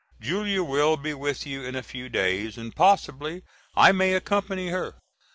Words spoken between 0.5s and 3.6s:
will be with you in a few days and possibly